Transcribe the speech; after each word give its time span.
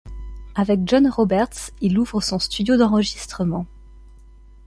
Avec 0.55 0.79
John 0.87 1.07
Roberts, 1.07 1.69
il 1.79 1.99
ouvre 1.99 2.21
son 2.21 2.39
studio 2.39 2.75
d'enregistrements. 2.75 3.67